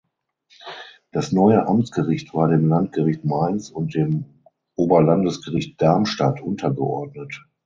[1.11, 4.25] Das neue Amtsgericht war dem Landgericht Mainz und dem
[4.75, 7.45] Oberlandesgericht Darmstadt untergeordnet.